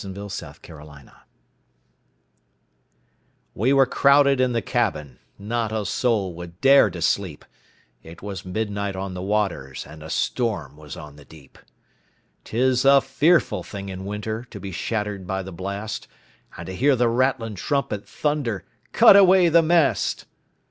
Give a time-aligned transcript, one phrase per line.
[0.03, 1.13] Y Z Ballad of the Tempest
[3.53, 7.45] WE were crowded in the cabin, Not a soul would dare to sleep,
[8.01, 11.59] It was midnight on the waters, And a storm was on the deep.
[12.45, 16.07] 'Tis a fearful thing in winter To be shattered by the blast,
[16.57, 20.25] And to hear the rattling trumpet Thunder, "Cut away the mast!"